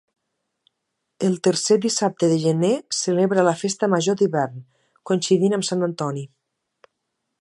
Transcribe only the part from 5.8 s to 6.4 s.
Antoni.